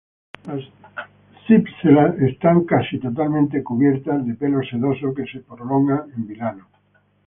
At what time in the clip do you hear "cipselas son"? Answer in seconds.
1.45-2.65